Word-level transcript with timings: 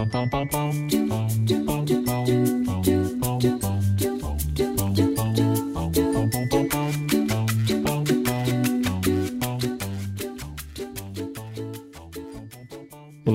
Olá 0.00 0.08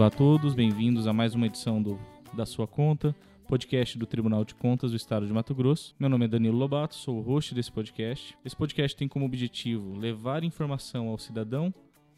a 0.07 0.09
todos, 0.09 0.55
bem-vindos 0.55 1.05
a 1.05 1.13
mais 1.13 1.35
uma 1.35 1.45
edição 1.45 1.79
do 1.79 1.99
Da 2.33 2.47
Sua 2.47 2.65
Conta, 2.65 3.15
podcast 3.47 3.95
do 3.99 4.07
Tribunal 4.07 4.43
de 4.43 4.55
Contas 4.55 4.89
do 4.89 4.97
Estado 4.97 5.27
de 5.27 5.33
Mato 5.33 5.53
Grosso. 5.53 5.93
Meu 5.99 6.09
nome 6.09 6.25
é 6.25 6.27
Danilo 6.27 6.57
Lobato, 6.57 6.95
sou 6.95 7.19
o 7.19 7.21
host 7.21 7.53
desse 7.53 7.71
podcast. 7.71 8.35
Esse 8.43 8.55
podcast 8.55 8.97
tem 8.97 9.07
como 9.07 9.25
objetivo 9.25 9.95
levar 9.95 10.43
informação 10.43 11.09
ao 11.09 11.19
cidadão 11.19 11.71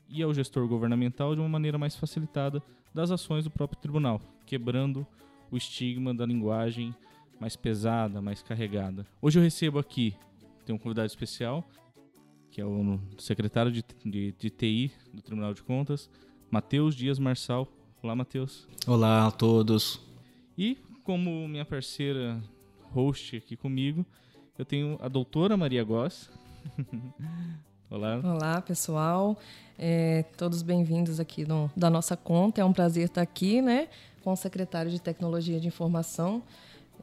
e 0.08 0.24
ao 0.24 0.34
gestor 0.34 0.66
governamental 0.70 1.36
de 1.36 1.42
uma 1.42 1.50
maneira 1.50 1.78
mais 1.78 1.98
facilitada 1.98 2.64
das 2.94 3.12
ações 3.12 3.44
do 3.44 3.52
próprio 3.52 3.80
tribunal, 3.80 4.22
quebrando 4.46 5.06
o 5.52 5.58
estigma 5.58 6.14
da 6.14 6.26
linguagem 6.26 6.94
mais 7.40 7.56
pesada, 7.56 8.22
mais 8.22 8.42
carregada. 8.42 9.06
Hoje 9.22 9.40
eu 9.40 9.44
recebo 9.44 9.80
aqui, 9.80 10.16
tem 10.66 10.76
um 10.76 10.80
convidado 10.80 11.08
especial, 11.08 11.68
que 12.50 12.60
é 12.60 12.66
o 12.66 13.00
secretário 13.18 13.72
de, 13.72 13.84
de, 14.04 14.32
de 14.32 14.50
TI 14.50 14.92
do 15.14 15.22
Tribunal 15.22 15.54
de 15.54 15.62
Contas, 15.62 16.10
Matheus 16.50 16.96
Dias 16.96 17.20
Marçal. 17.20 17.68
Olá, 18.02 18.16
Matheus. 18.16 18.68
Olá 18.88 19.28
a 19.28 19.32
todos. 19.32 20.02
E 20.58 20.78
como 21.04 21.48
minha 21.48 21.66
parceira 21.66 22.42
host 22.92 23.36
aqui 23.38 23.56
comigo, 23.56 24.06
eu 24.58 24.66
tenho 24.66 24.98
a 25.02 25.08
doutora 25.08 25.56
Maria 25.56 25.84
Goss. 25.84 26.32
Olá. 27.90 28.20
Olá, 28.22 28.62
pessoal. 28.62 29.40
É, 29.80 30.24
todos 30.38 30.62
bem-vindos 30.62 31.22
aqui 31.22 31.48
no, 31.48 31.72
da 31.74 31.90
nossa 31.90 32.18
conta. 32.18 32.60
É 32.60 32.66
um 32.66 32.74
prazer 32.74 33.06
estar 33.06 33.22
aqui, 33.22 33.62
né, 33.62 33.88
com 34.22 34.34
o 34.34 34.36
secretário 34.36 34.92
de 34.92 35.00
Tecnologia 35.00 35.58
de 35.58 35.70
Informação 35.70 36.44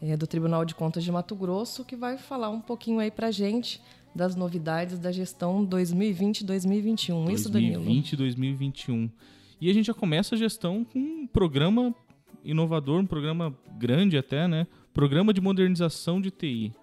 é, 0.03 0.15
do 0.15 0.27
Tribunal 0.27 0.63
de 0.63 0.75
Contas 0.75 1.03
de 1.03 1.11
Mato 1.11 1.35
Grosso, 1.35 1.87
que 1.87 1.97
vai 1.97 2.19
falar 2.19 2.51
um 2.51 2.61
pouquinho 2.61 2.99
aí 2.99 3.11
para 3.11 3.31
gente 3.31 3.81
das 4.15 4.37
novidades 4.37 4.99
da 4.99 5.11
gestão 5.11 5.67
2020-2021. 5.67 7.33
Isso, 7.33 7.49
Danilo? 7.49 7.83
2020-2021. 7.87 9.11
E 9.63 9.71
a 9.71 9.73
gente 9.73 9.87
já 9.87 9.95
começa 9.95 10.35
a 10.35 10.39
gestão 10.39 10.85
com 10.85 10.99
um 10.99 11.27
programa 11.27 11.95
inovador, 12.45 13.01
um 13.01 13.07
programa 13.07 13.57
grande 13.79 14.19
até, 14.19 14.47
né? 14.47 14.67
Programa 14.93 15.33
de 15.33 15.41
modernização 15.41 16.21
de 16.21 16.31
TI. 16.31 16.75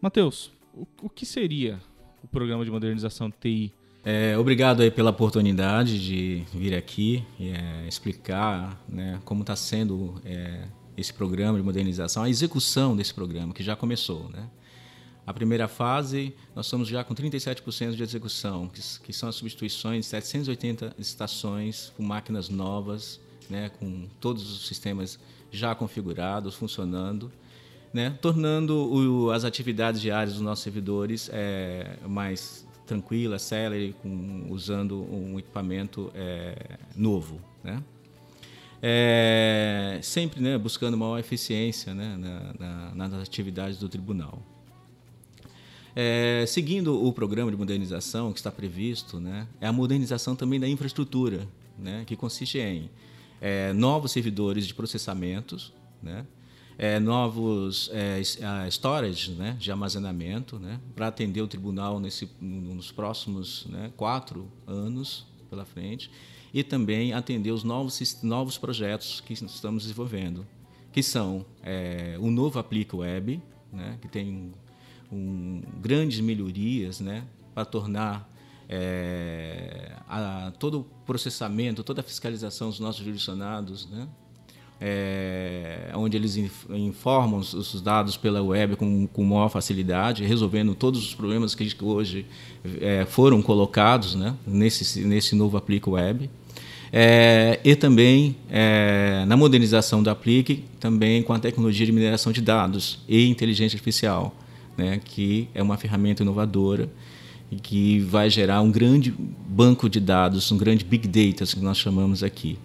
Matheus, 0.00 0.50
o, 0.74 0.84
o 1.02 1.08
que 1.08 1.24
seria 1.24 1.80
o 2.28 2.30
programa 2.30 2.64
de 2.64 2.70
modernização 2.70 3.30
de 3.30 3.36
TI? 3.40 3.72
É, 4.04 4.38
obrigado 4.38 4.82
aí 4.82 4.90
pela 4.90 5.10
oportunidade 5.10 5.98
de 5.98 6.44
vir 6.52 6.74
aqui 6.74 7.24
e 7.38 7.48
é, 7.48 7.88
explicar 7.88 8.80
né, 8.88 9.20
como 9.24 9.40
está 9.40 9.56
sendo 9.56 10.20
é, 10.24 10.64
esse 10.96 11.12
programa 11.12 11.58
de 11.58 11.64
modernização, 11.64 12.22
a 12.22 12.30
execução 12.30 12.94
desse 12.94 13.12
programa, 13.12 13.52
que 13.52 13.62
já 13.62 13.74
começou. 13.74 14.28
Né? 14.28 14.48
A 15.26 15.32
primeira 15.32 15.66
fase, 15.68 16.34
nós 16.54 16.66
estamos 16.66 16.88
já 16.88 17.02
com 17.02 17.14
37% 17.14 17.94
de 17.94 18.02
execução, 18.02 18.68
que, 18.68 18.80
que, 19.02 19.12
são 19.12 19.28
as 19.28 19.34
substituições 19.34 20.04
de 20.04 20.06
780 20.10 20.94
estações 20.98 21.92
com 21.96 22.02
máquinas 22.02 22.48
novas, 22.48 23.20
né, 23.50 23.70
com 23.80 24.06
todos 24.20 24.50
os 24.50 24.66
sistemas 24.66 25.18
já 25.50 25.74
configurados, 25.74 26.54
funcionando 26.54 27.32
né, 27.98 28.16
tornando 28.20 28.74
o, 28.76 29.30
as 29.32 29.42
atividades 29.42 30.00
diárias 30.00 30.34
dos 30.34 30.40
nossos 30.40 30.62
servidores 30.62 31.28
é, 31.32 31.96
mais 32.06 32.64
tranquilas, 32.86 33.42
célere, 33.42 33.92
com, 34.00 34.46
usando 34.50 35.02
um 35.12 35.36
equipamento 35.36 36.08
é, 36.14 36.78
novo. 36.94 37.40
Né? 37.64 37.82
É, 38.80 39.98
sempre 40.00 40.40
né, 40.40 40.56
buscando 40.56 40.96
maior 40.96 41.18
eficiência 41.18 41.92
né, 41.92 42.16
na, 42.16 42.94
na, 42.94 43.08
nas 43.08 43.20
atividades 43.20 43.78
do 43.78 43.88
tribunal. 43.88 44.40
É, 45.96 46.44
seguindo 46.46 47.04
o 47.04 47.12
programa 47.12 47.50
de 47.50 47.56
modernização 47.56 48.32
que 48.32 48.38
está 48.38 48.52
previsto, 48.52 49.18
né, 49.18 49.48
é 49.60 49.66
a 49.66 49.72
modernização 49.72 50.36
também 50.36 50.60
da 50.60 50.68
infraestrutura, 50.68 51.48
né, 51.76 52.04
que 52.06 52.14
consiste 52.14 52.60
em 52.60 52.88
é, 53.40 53.72
novos 53.72 54.12
servidores 54.12 54.68
de 54.68 54.72
processamentos, 54.72 55.72
né, 56.00 56.24
é, 56.78 57.00
novos 57.00 57.90
é, 57.92 58.20
storage 58.70 59.32
né, 59.32 59.56
de 59.58 59.70
armazenamento 59.72 60.60
né, 60.60 60.80
para 60.94 61.08
atender 61.08 61.42
o 61.42 61.48
tribunal 61.48 61.98
nesse, 61.98 62.30
nos 62.40 62.92
próximos 62.92 63.66
né, 63.66 63.92
quatro 63.96 64.48
anos 64.64 65.26
pela 65.50 65.64
frente 65.64 66.08
e 66.54 66.62
também 66.62 67.12
atender 67.12 67.50
os 67.50 67.64
novos, 67.64 68.22
novos 68.22 68.56
projetos 68.56 69.20
que 69.20 69.32
estamos 69.32 69.82
desenvolvendo, 69.82 70.46
que 70.92 71.02
são 71.02 71.44
é, 71.64 72.16
o 72.20 72.30
novo 72.30 72.60
Aplica 72.60 72.96
Web, 72.96 73.42
né, 73.72 73.98
que 74.00 74.06
tem 74.06 74.52
um, 75.10 75.60
grandes 75.80 76.20
melhorias 76.20 77.00
né, 77.00 77.26
para 77.52 77.64
tornar 77.64 78.32
é, 78.68 79.96
a, 80.08 80.52
todo 80.60 80.80
o 80.80 80.84
processamento, 81.04 81.82
toda 81.82 82.02
a 82.02 82.04
fiscalização 82.04 82.68
dos 82.68 82.78
nossos 82.78 83.02
jurisdicionados 83.02 83.88
né, 83.90 84.08
é, 84.80 85.90
onde 85.94 86.16
eles 86.16 86.36
informam 86.36 87.38
os 87.38 87.80
dados 87.80 88.16
pela 88.16 88.42
web 88.42 88.76
com, 88.76 89.06
com 89.08 89.24
maior 89.24 89.48
facilidade, 89.48 90.24
resolvendo 90.24 90.74
todos 90.74 91.04
os 91.04 91.14
problemas 91.14 91.54
que 91.54 91.74
hoje 91.82 92.24
é, 92.80 93.04
foram 93.04 93.42
colocados 93.42 94.14
né, 94.14 94.34
nesse, 94.46 95.00
nesse 95.00 95.34
novo 95.34 95.56
Aplique 95.56 95.88
Web. 95.88 96.30
É, 96.90 97.60
e 97.64 97.74
também 97.76 98.36
é, 98.48 99.24
na 99.26 99.36
modernização 99.36 100.02
da 100.02 100.12
Aplique, 100.12 100.64
também 100.80 101.22
com 101.22 101.32
a 101.32 101.38
tecnologia 101.38 101.84
de 101.84 101.92
mineração 101.92 102.32
de 102.32 102.40
dados 102.40 103.00
e 103.06 103.28
inteligência 103.28 103.76
artificial, 103.76 104.34
né, 104.76 105.00
que 105.04 105.48
é 105.54 105.62
uma 105.62 105.76
ferramenta 105.76 106.22
inovadora 106.22 106.88
e 107.50 107.56
que 107.56 107.98
vai 108.00 108.30
gerar 108.30 108.60
um 108.60 108.70
grande 108.70 109.12
banco 109.48 109.88
de 109.88 110.00
dados, 110.00 110.50
um 110.52 110.56
grande 110.56 110.84
big 110.84 111.08
data, 111.08 111.44
que 111.44 111.60
nós 111.60 111.78
chamamos 111.78 112.22
aqui. 112.22 112.58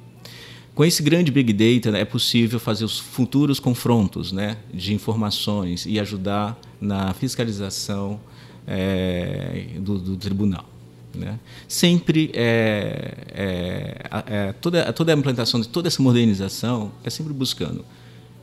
Com 0.75 0.84
esse 0.84 1.03
grande 1.03 1.31
Big 1.31 1.53
Data 1.53 1.91
né, 1.91 2.01
é 2.01 2.06
possível 2.06 2.59
fazer 2.59 2.84
os 2.84 2.97
futuros 2.97 3.59
confrontos 3.59 4.31
né, 4.31 4.57
de 4.73 4.94
informações 4.94 5.85
e 5.85 6.00
ajudar 6.00 6.59
na 6.81 7.13
fiscalização 7.13 8.19
é, 8.66 9.67
do, 9.78 10.00
do, 10.00 10.17
tribunal. 10.17 10.67
Né? 11.13 11.39
Sempre 11.67 12.31
é, 12.33 13.13
é, 13.28 13.97
é, 14.25 14.53
toda, 14.53 14.91
toda 14.94 15.13
a 15.13 15.16
implantação 15.16 15.62
de 15.62 15.67
toda 15.67 15.88
essa 15.88 16.01
modernização 16.01 16.91
é 17.03 17.09
sempre 17.12 17.33
buscando 17.33 17.85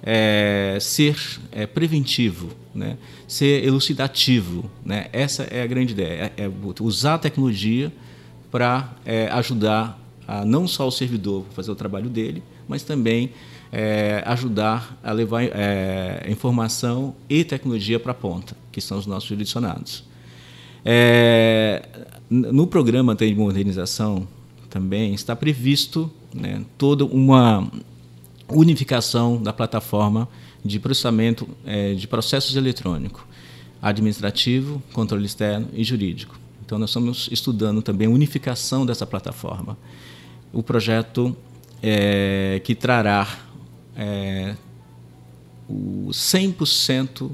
é, 0.01 0.79
ser 0.81 1.17
é, 1.51 1.67
preventivo, 1.67 2.51
né? 2.73 2.97
ser 3.27 3.65
elucidativo. 3.65 4.71
Né? 4.85 5.09
Essa 5.13 5.43
é 5.45 5.63
a 5.63 5.67
grande 5.67 5.95
ideia, 5.95 6.33
é, 6.37 6.49
usar 6.81 7.15
a 7.15 7.19
tecnologia 7.19 7.93
para 8.53 8.97
ajudar 9.33 10.00
a, 10.31 10.45
não 10.45 10.69
só 10.69 10.87
o 10.87 10.93
servidor 10.93 11.45
fazer 11.51 11.73
o 11.73 11.75
trabalho 11.75 12.09
dele, 12.09 12.41
mas 12.69 12.85
também 12.85 13.33
é, 13.73 14.23
ajudar 14.27 14.97
a 15.03 15.11
levar 15.11 15.43
é, 15.43 16.25
informação 16.29 17.17
e 17.29 17.43
tecnologia 17.43 17.99
para 17.99 18.13
a 18.13 18.15
ponta, 18.15 18.57
que 18.71 18.81
são 18.81 18.97
os 18.97 19.07
nossos 19.07 19.29
jurisdicionados. 19.29 20.05
É, 20.85 21.83
no 22.31 22.65
programa 22.67 23.15
de 23.17 23.35
modernização 23.35 24.27
também 24.71 25.13
está 25.15 25.35
previsto 25.35 26.09
né, 26.33 26.65
toda 26.79 27.05
uma 27.05 27.69
unificação 28.49 29.43
da 29.43 29.53
plataforma 29.53 30.29
de 30.65 30.79
processamento 30.79 31.49
é, 31.67 31.95
de 31.95 32.07
processos 32.07 32.55
eletrônicos, 32.55 33.23
administrativo, 33.83 34.81
controle 34.93 35.27
externo 35.27 35.69
e 35.73 35.83
jurídico. 35.83 36.39
Então, 36.65 36.79
nós 36.79 36.91
estamos 36.91 37.29
estudando 37.33 37.83
também 37.83 38.07
a 38.07 38.11
unificação 38.11 38.87
dessa 38.87 39.05
plataforma 39.05 39.77
o 40.53 40.62
projeto 40.62 41.37
é, 41.83 42.61
que 42.65 42.75
trará 42.75 43.27
é, 43.97 44.54
o 45.69 46.09
100% 46.10 47.30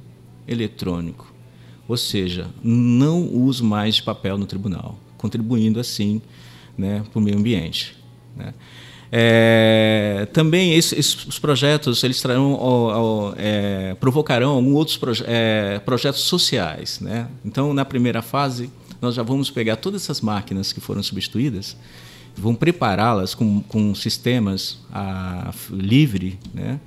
eletrônico, 0.47 1.33
ou 1.89 1.97
seja, 1.97 2.49
não 2.63 3.23
uso 3.23 3.65
mais 3.65 3.97
de 3.97 4.03
papel 4.03 4.37
no 4.37 4.47
tribunal, 4.47 4.99
contribuindo 5.17 5.81
assim 5.81 6.21
né, 6.77 7.03
para 7.11 7.19
o 7.19 7.23
meio 7.23 7.39
ambiente. 7.39 7.97
Né. 8.37 8.53
É, 9.11 10.29
também 10.33 10.75
esses, 10.75 11.27
os 11.27 11.39
projetos 11.39 12.03
eles 12.03 12.21
trarão, 12.21 12.55
ó, 12.55 13.31
ó, 13.31 13.35
é, 13.37 13.95
provocarão 13.95 14.51
alguns 14.51 14.75
outros 14.75 14.97
proje 14.97 15.25
é, 15.27 15.81
projetos 15.85 16.23
sociais. 16.23 17.01
Né? 17.01 17.29
Então, 17.45 17.73
na 17.73 17.85
primeira 17.85 18.21
fase, 18.21 18.71
nós 19.01 19.15
já 19.15 19.23
vamos 19.23 19.49
pegar 19.49 19.77
todas 19.77 20.03
essas 20.03 20.21
máquinas 20.21 20.73
que 20.73 20.81
foram 20.81 21.03
substituídas 21.03 21.77
vão 22.37 22.55
prepará-las 22.55 23.35
com, 23.35 23.61
com 23.63 23.95
sistemas 23.95 24.79
a, 24.93 25.53
livre, 25.71 26.39
né? 26.53 26.79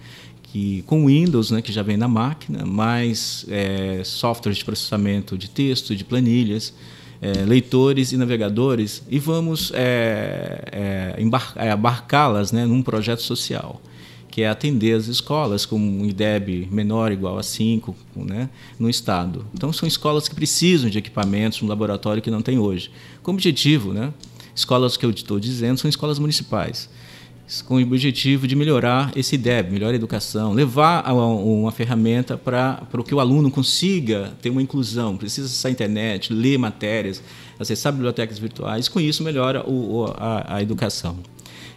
que 0.51 0.81
com 0.83 1.05
Windows, 1.05 1.51
né, 1.51 1.61
que 1.61 1.71
já 1.71 1.83
vem 1.83 1.95
na 1.95 2.07
máquina, 2.07 2.65
mais 2.65 3.45
é, 3.49 4.01
softwares 4.03 4.57
de 4.57 4.65
processamento 4.65 5.37
de 5.37 5.47
texto, 5.47 5.95
de 5.95 6.03
planilhas, 6.03 6.73
é, 7.21 7.45
leitores 7.45 8.11
e 8.13 8.17
navegadores, 8.17 9.03
e 9.09 9.19
vamos 9.19 9.71
é, 9.75 11.15
é, 11.15 11.23
é 11.55 11.71
abarcá-las 11.71 12.51
né, 12.51 12.65
num 12.65 12.81
projeto 12.81 13.21
social. 13.21 13.81
que 14.31 14.43
é 14.43 14.49
atender 14.49 14.95
as 14.95 15.07
escolas 15.07 15.65
com 15.65 15.79
um 15.79 16.05
IDEB 16.05 16.67
menor 16.71 17.11
igual 17.11 17.39
a 17.39 17.43
5 17.43 17.95
né, 18.15 18.47
no 18.77 18.87
estado. 18.87 19.45
Então, 19.55 19.73
são 19.73 19.87
escolas 19.87 20.27
que 20.27 20.35
precisam 20.35 20.87
de 20.87 20.99
equipamentos, 20.99 21.63
um 21.63 21.67
laboratório 21.67 22.21
que 22.21 22.29
não 22.29 22.41
tem 22.41 22.59
hoje. 22.59 22.91
Com 23.23 23.31
objetivo, 23.31 23.91
né, 23.91 24.13
escolas 24.59 24.95
que 24.95 25.05
eu 25.05 25.09
estou 25.09 25.39
dizendo 25.39 25.77
são 25.77 25.89
escolas 25.89 26.19
municipais 26.19 26.89
com 27.65 27.77
o 27.77 27.81
objetivo 27.81 28.47
de 28.47 28.55
melhorar 28.55 29.11
esse 29.15 29.33
IDEB, 29.33 29.71
melhor 29.71 29.93
educação, 29.93 30.53
levar 30.53 31.11
uma 31.11 31.71
ferramenta 31.71 32.37
para 32.37 32.79
que 33.03 33.13
o 33.13 33.19
aluno 33.19 33.49
consiga 33.49 34.33
ter 34.39 34.51
uma 34.51 34.61
inclusão, 34.61 35.17
precisa 35.17 35.47
acessar 35.47 35.69
a 35.69 35.71
internet, 35.71 36.31
ler 36.31 36.59
matérias, 36.59 37.23
acessar 37.59 37.91
bibliotecas 37.91 38.37
virtuais, 38.37 38.87
com 38.87 38.99
isso 38.99 39.23
melhora 39.23 39.67
o, 39.67 40.05
a, 40.15 40.57
a, 40.57 40.61
educação. 40.61 41.17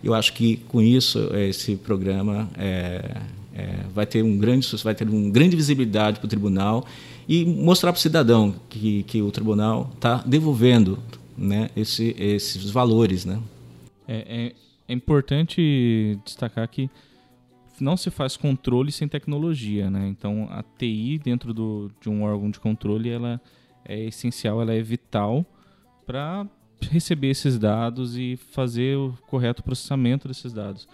Eu 0.04 0.12
acho 0.12 0.34
que 0.34 0.58
com 0.68 0.82
isso 0.82 1.18
esse 1.36 1.76
programa 1.76 2.50
é, 2.58 3.16
é, 3.54 3.76
vai 3.94 4.04
ter 4.04 4.22
um 4.22 4.36
grande 4.36 4.68
vai 4.84 4.94
ter 4.94 5.08
uma 5.08 5.30
grande 5.30 5.56
visibilidade 5.56 6.18
para 6.18 6.26
o 6.26 6.28
tribunal 6.28 6.84
e 7.26 7.46
mostrar 7.46 7.92
para 7.92 7.98
o 7.98 8.02
cidadão 8.02 8.54
que, 8.68 9.04
que 9.04 9.22
o 9.22 9.30
tribunal 9.30 9.90
está 9.94 10.22
devolvendo 10.26 10.98
né, 11.36 11.70
esse, 11.76 12.14
esses 12.18 12.70
valores, 12.70 13.24
né? 13.24 13.42
É, 14.06 14.46
é, 14.46 14.54
é 14.88 14.92
importante 14.92 16.18
destacar 16.24 16.68
que 16.68 16.90
não 17.80 17.96
se 17.96 18.10
faz 18.10 18.36
controle 18.36 18.92
sem 18.92 19.08
tecnologia, 19.08 19.90
né? 19.90 20.06
Então 20.08 20.46
a 20.50 20.62
TI 20.62 21.18
dentro 21.18 21.52
do, 21.52 21.90
de 22.00 22.08
um 22.08 22.22
órgão 22.22 22.50
de 22.50 22.60
controle 22.60 23.08
ela 23.08 23.40
é 23.84 24.04
essencial, 24.04 24.60
ela 24.60 24.72
é 24.72 24.82
vital 24.82 25.44
para 26.06 26.46
receber 26.90 27.28
esses 27.28 27.58
dados 27.58 28.16
e 28.16 28.36
fazer 28.50 28.96
o 28.96 29.14
correto 29.26 29.62
processamento 29.62 30.28
desses 30.28 30.52
dados. 30.52 30.86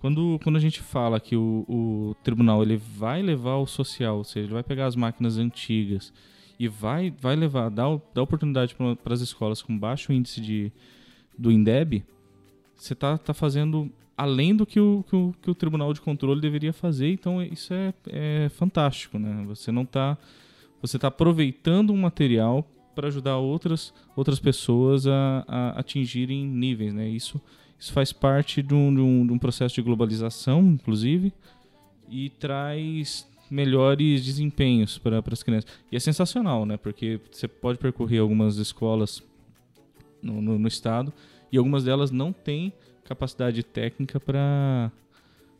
Quando, 0.00 0.38
quando 0.44 0.56
a 0.56 0.60
gente 0.60 0.80
fala 0.80 1.18
que 1.18 1.36
o, 1.36 1.64
o 1.68 2.16
tribunal 2.22 2.62
ele 2.62 2.76
vai 2.76 3.20
levar 3.20 3.56
o 3.56 3.66
social, 3.66 4.18
ou 4.18 4.24
seja, 4.24 4.46
ele 4.46 4.54
vai 4.54 4.62
pegar 4.62 4.86
as 4.86 4.94
máquinas 4.94 5.38
antigas 5.38 6.12
e 6.58 6.66
vai, 6.66 7.14
vai 7.20 7.36
levar, 7.36 7.70
dar, 7.70 8.00
dar 8.12 8.22
oportunidade 8.22 8.74
para 8.74 9.14
as 9.14 9.20
escolas 9.20 9.62
com 9.62 9.78
baixo 9.78 10.12
índice 10.12 10.40
de, 10.40 10.72
do 11.38 11.52
INDEB, 11.52 12.04
você 12.74 12.92
está 12.92 13.16
tá 13.16 13.32
fazendo 13.32 13.90
além 14.16 14.54
do 14.54 14.66
que 14.66 14.80
o, 14.80 15.04
que 15.08 15.14
o, 15.14 15.34
que, 15.40 15.50
o, 15.50 15.54
Tribunal 15.54 15.92
de 15.92 16.00
Controle 16.00 16.40
deveria 16.40 16.72
fazer, 16.72 17.12
então 17.12 17.40
isso 17.40 17.72
é, 17.72 17.94
é 18.08 18.48
fantástico, 18.48 19.18
né? 19.18 19.44
Você 19.46 19.70
não 19.70 19.82
está 19.82 20.18
você 20.80 20.96
está 20.96 21.08
aproveitando 21.08 21.92
um 21.92 21.96
material 21.96 22.64
para 22.94 23.08
ajudar 23.08 23.36
outras, 23.36 23.92
outras 24.16 24.40
pessoas 24.40 25.06
a, 25.06 25.44
a, 25.46 25.70
atingirem 25.78 26.44
níveis, 26.44 26.92
né? 26.94 27.08
Isso, 27.08 27.40
isso 27.78 27.92
faz 27.92 28.12
parte 28.12 28.62
de 28.62 28.74
um, 28.74 28.94
de, 28.94 29.00
um, 29.00 29.26
de 29.26 29.32
um 29.32 29.38
processo 29.38 29.74
de 29.74 29.82
globalização, 29.82 30.60
inclusive, 30.62 31.32
e 32.08 32.30
traz 32.30 33.28
melhores 33.50 34.24
desempenhos 34.24 34.98
para 34.98 35.22
as 35.30 35.42
crianças. 35.42 35.70
E 35.90 35.96
é 35.96 36.00
sensacional, 36.00 36.66
né? 36.66 36.76
Porque 36.76 37.20
você 37.30 37.48
pode 37.48 37.78
percorrer 37.78 38.20
algumas 38.20 38.56
escolas 38.56 39.22
no, 40.22 40.40
no, 40.40 40.58
no 40.58 40.68
estado 40.68 41.12
e 41.50 41.58
algumas 41.58 41.84
delas 41.84 42.10
não 42.10 42.32
têm 42.32 42.72
capacidade 43.04 43.62
técnica 43.62 44.20
para 44.20 44.90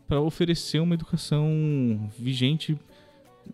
para 0.06 0.22
oferecer 0.22 0.80
uma 0.80 0.94
educação 0.94 2.10
vigente 2.18 2.78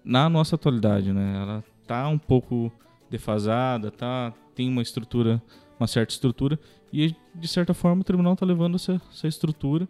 na 0.04 0.28
nossa 0.28 0.54
atualidade, 0.54 1.12
né? 1.12 1.36
Ela 1.42 1.64
tá 1.84 2.08
um 2.08 2.18
pouco 2.18 2.72
defasada, 3.10 3.90
tá 3.90 4.32
tem 4.54 4.68
uma 4.68 4.80
estrutura, 4.80 5.42
uma 5.78 5.88
certa 5.88 6.12
estrutura 6.12 6.58
e 6.92 7.14
de 7.34 7.48
certa 7.48 7.74
forma 7.74 8.02
o 8.02 8.04
tribunal 8.04 8.34
está 8.34 8.46
levando 8.46 8.76
essa, 8.76 9.00
essa 9.12 9.26
estrutura, 9.26 9.88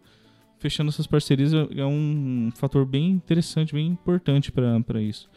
fechando 0.64 0.88
essas 0.88 1.06
parcerias 1.06 1.52
é, 1.52 1.58
é 1.76 1.84
um 1.84 2.50
fator 2.54 2.86
bem 2.86 3.10
interessante, 3.10 3.74
bem 3.74 3.86
importante 3.86 4.50
para 4.50 4.98
isso. 4.98 5.28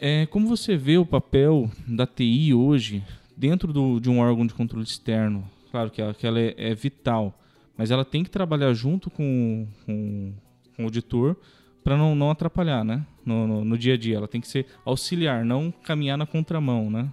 É, 0.00 0.26
como 0.26 0.48
você 0.48 0.76
vê 0.76 0.98
o 0.98 1.06
papel 1.06 1.70
da 1.86 2.08
TI 2.08 2.52
hoje 2.52 3.04
dentro 3.36 3.72
do, 3.72 4.00
de 4.00 4.10
um 4.10 4.18
órgão 4.18 4.44
de 4.44 4.52
controle 4.52 4.84
externo? 4.84 5.48
Claro 5.70 5.92
que 5.92 6.02
ela, 6.02 6.12
que 6.12 6.26
ela 6.26 6.40
é, 6.40 6.54
é, 6.56 6.74
vital, 6.74 7.38
mas 7.78 7.92
ela 7.92 8.04
tem 8.04 8.24
que 8.24 8.30
trabalhar 8.30 8.74
junto 8.74 9.08
com, 9.10 9.68
com, 9.86 10.32
com 10.76 10.82
o 10.82 10.86
auditor 10.86 11.36
para 11.84 11.96
não, 11.96 12.16
não 12.16 12.28
atrapalhar, 12.28 12.84
né? 12.84 13.06
No, 13.24 13.46
no, 13.46 13.64
no, 13.64 13.78
dia 13.78 13.94
a 13.94 13.96
dia. 13.96 14.16
Ela 14.16 14.26
tem 14.26 14.40
que 14.40 14.48
ser 14.48 14.66
auxiliar, 14.84 15.44
não 15.44 15.70
caminhar 15.70 16.18
na 16.18 16.26
contramão, 16.26 16.90
né? 16.90 17.08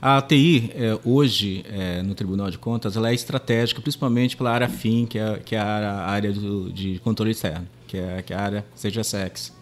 A 0.00 0.20
TI, 0.22 0.70
é, 0.74 0.98
hoje, 1.04 1.64
é, 1.68 2.02
no 2.02 2.14
Tribunal 2.14 2.50
de 2.50 2.58
Contas, 2.58 2.96
ela 2.96 3.10
é 3.10 3.14
estratégica, 3.14 3.80
principalmente 3.80 4.36
pela 4.36 4.50
área 4.50 4.68
FIM, 4.68 5.06
que 5.06 5.18
é, 5.18 5.38
que 5.38 5.54
é 5.54 5.58
a 5.58 6.06
área 6.06 6.32
do, 6.32 6.72
de 6.72 6.98
controle 7.00 7.32
externo, 7.32 7.66
que 7.86 7.98
é, 7.98 8.22
que 8.22 8.32
é 8.32 8.36
a 8.36 8.40
área 8.40 8.66
SEJASEX. 8.74 9.52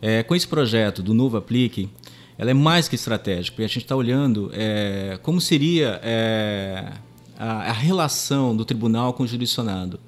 É, 0.00 0.22
com 0.22 0.34
esse 0.34 0.46
projeto 0.46 1.02
do 1.02 1.14
novo 1.14 1.36
Aplique, 1.36 1.88
ela 2.36 2.50
é 2.50 2.54
mais 2.54 2.88
que 2.88 2.94
estratégica, 2.94 3.54
porque 3.54 3.64
a 3.64 3.68
gente 3.68 3.78
está 3.78 3.96
olhando 3.96 4.50
é, 4.52 5.18
como 5.22 5.40
seria 5.40 6.00
é, 6.02 6.92
a, 7.38 7.70
a, 7.70 7.72
relação 7.72 8.56
do 8.56 8.64
tribunal 8.64 9.12
com 9.12 9.22
o 9.22 9.26
jurisdicionado. 9.26 10.00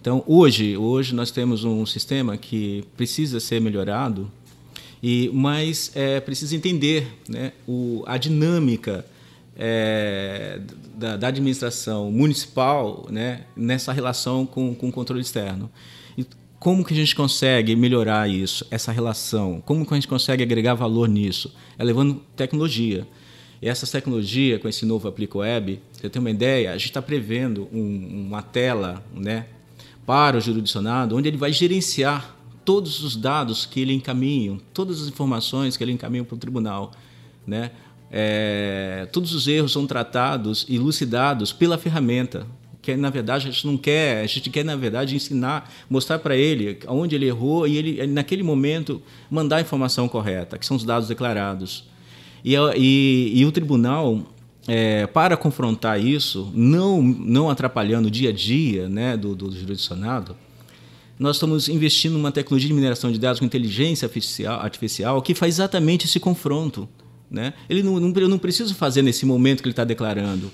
Então, 0.00 0.22
hoje, 0.26 0.76
hoje 0.76 1.14
nós 1.14 1.30
temos 1.30 1.64
um 1.64 1.84
sistema 1.84 2.36
que 2.36 2.84
precisa 2.96 3.40
ser 3.40 3.60
melhorado, 3.60 4.30
e 5.02 5.30
mas 5.32 5.90
é, 5.94 6.20
precisa 6.20 6.56
entender 6.56 7.06
né, 7.28 7.52
o, 7.66 8.02
a 8.06 8.16
dinâmica 8.16 9.04
é, 9.56 10.60
da, 10.94 11.16
da, 11.16 11.28
administração 11.28 12.10
municipal 12.10 13.06
né, 13.10 13.42
nessa 13.56 13.92
relação 13.92 14.44
com, 14.44 14.74
com 14.74 14.88
o 14.88 14.92
controle 14.92 15.22
externo. 15.22 15.70
E 16.16 16.26
como 16.58 16.84
que 16.84 16.92
a 16.92 16.96
gente 16.96 17.14
consegue 17.14 17.74
melhorar 17.74 18.28
isso, 18.28 18.66
essa 18.70 18.92
relação? 18.92 19.62
Como 19.64 19.86
que 19.86 19.94
a 19.94 19.96
gente 19.96 20.08
consegue 20.08 20.42
agregar 20.42 20.74
valor 20.74 21.08
nisso? 21.08 21.54
É 21.78 21.84
levando 21.84 22.22
tecnologia. 22.34 23.06
E 23.60 23.68
essa 23.68 23.86
tecnologia, 23.86 24.58
com 24.58 24.68
esse 24.68 24.84
novo 24.84 25.08
Aplico 25.08 25.38
Web, 25.38 25.80
você 25.92 26.10
tem 26.10 26.20
uma 26.20 26.30
ideia, 26.30 26.70
a 26.70 26.76
gente 26.76 26.90
está 26.90 27.00
prevendo 27.00 27.66
um, 27.72 28.26
uma 28.28 28.42
tela 28.42 29.02
né, 29.14 29.46
para 30.04 30.36
o 30.36 30.40
jurisdicionado, 30.40 31.16
onde 31.16 31.28
ele 31.28 31.38
vai 31.38 31.52
gerenciar 31.52 32.35
todos 32.66 33.00
os 33.04 33.14
dados 33.16 33.64
que 33.64 33.80
ele 33.80 33.94
encaminha, 33.94 34.58
todas 34.74 35.00
as 35.00 35.06
informações 35.06 35.76
que 35.76 35.84
ele 35.84 35.92
encaminha 35.92 36.24
para 36.24 36.34
o 36.34 36.38
tribunal. 36.38 36.90
Né? 37.46 37.70
É, 38.10 39.08
todos 39.12 39.32
os 39.32 39.46
erros 39.46 39.72
são 39.72 39.86
tratados 39.86 40.66
e 40.68 40.74
elucidados 40.74 41.52
pela 41.52 41.78
ferramenta. 41.78 42.44
Que 42.82 42.96
na 42.96 43.08
verdade 43.08 43.48
a 43.48 43.50
gente 43.52 43.66
não 43.66 43.76
quer, 43.76 44.22
a 44.22 44.26
gente 44.26 44.50
quer 44.50 44.64
na 44.64 44.74
verdade 44.74 45.14
ensinar, 45.14 45.72
mostrar 45.88 46.18
para 46.18 46.36
ele 46.36 46.78
onde 46.88 47.14
ele 47.14 47.26
errou 47.26 47.66
e 47.66 47.76
ele 47.76 48.06
naquele 48.08 48.42
momento 48.42 49.00
mandar 49.30 49.56
a 49.56 49.60
informação 49.60 50.08
correta, 50.08 50.58
que 50.58 50.66
são 50.66 50.76
os 50.76 50.84
dados 50.84 51.08
declarados. 51.08 51.84
E, 52.44 52.54
e, 52.76 53.32
e 53.34 53.44
o 53.44 53.52
tribunal, 53.52 54.22
é, 54.66 55.06
para 55.06 55.36
confrontar 55.36 56.00
isso, 56.00 56.50
não, 56.52 57.00
não 57.00 57.48
atrapalhando 57.48 58.08
o 58.08 58.10
dia 58.10 58.30
a 58.30 58.32
dia 58.32 58.88
né, 58.88 59.16
do, 59.16 59.34
do 59.34 59.50
jurisdicionado, 59.52 60.36
nós 61.18 61.36
estamos 61.36 61.68
investindo 61.68 62.12
numa 62.12 62.30
tecnologia 62.30 62.68
de 62.68 62.74
mineração 62.74 63.10
de 63.10 63.18
dados 63.18 63.38
com 63.38 63.46
inteligência 63.46 64.10
artificial 64.60 65.22
que 65.22 65.34
faz 65.34 65.54
exatamente 65.54 66.06
esse 66.06 66.20
confronto. 66.20 66.88
Né? 67.30 67.54
Ele 67.68 67.82
não, 67.82 67.98
não, 67.98 68.12
eu 68.14 68.28
não 68.28 68.38
preciso 68.38 68.74
fazer 68.74 69.02
nesse 69.02 69.24
momento 69.24 69.62
que 69.62 69.68
ele 69.68 69.72
está 69.72 69.84
declarando. 69.84 70.50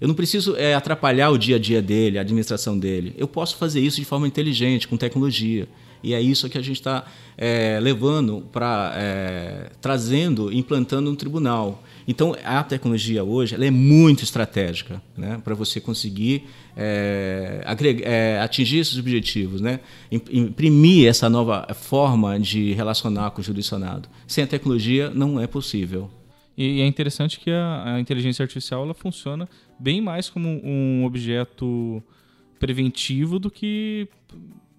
Eu 0.00 0.08
não 0.08 0.14
preciso 0.14 0.56
é, 0.56 0.74
atrapalhar 0.74 1.30
o 1.30 1.38
dia 1.38 1.56
a 1.56 1.58
dia 1.58 1.80
dele, 1.80 2.18
a 2.18 2.20
administração 2.20 2.78
dele. 2.78 3.14
Eu 3.16 3.26
posso 3.26 3.56
fazer 3.56 3.80
isso 3.80 3.96
de 3.96 4.04
forma 4.04 4.26
inteligente, 4.26 4.86
com 4.86 4.96
tecnologia. 4.96 5.68
E 6.02 6.14
é 6.14 6.20
isso 6.20 6.48
que 6.48 6.58
a 6.58 6.62
gente 6.62 6.76
está 6.76 7.04
é, 7.36 7.78
levando 7.80 8.46
para 8.52 8.92
é, 8.96 9.70
trazendo, 9.80 10.52
implantando 10.52 11.10
no 11.10 11.16
tribunal. 11.16 11.82
Então 12.08 12.36
a 12.44 12.62
tecnologia 12.62 13.24
hoje 13.24 13.54
ela 13.54 13.64
é 13.64 13.70
muito 13.70 14.22
estratégica, 14.22 15.02
né, 15.16 15.40
para 15.42 15.54
você 15.54 15.80
conseguir 15.80 16.44
é, 16.76 17.62
agregar, 17.64 18.08
é, 18.08 18.40
atingir 18.40 18.78
esses 18.78 18.96
objetivos, 18.98 19.60
né, 19.60 19.80
imprimir 20.10 21.08
essa 21.08 21.28
nova 21.28 21.66
forma 21.74 22.38
de 22.38 22.72
relacionar 22.74 23.30
com 23.32 23.40
o 23.40 23.44
jurisdicionado. 23.44 24.08
Sem 24.26 24.44
a 24.44 24.46
tecnologia 24.46 25.10
não 25.10 25.40
é 25.40 25.46
possível. 25.46 26.10
E 26.56 26.80
é 26.80 26.86
interessante 26.86 27.38
que 27.38 27.50
a, 27.50 27.96
a 27.96 28.00
inteligência 28.00 28.42
artificial 28.42 28.84
ela 28.84 28.94
funciona 28.94 29.48
bem 29.78 30.00
mais 30.00 30.30
como 30.30 30.48
um 30.64 31.04
objeto 31.04 32.02
preventivo 32.58 33.38
do 33.38 33.50
que 33.50 34.08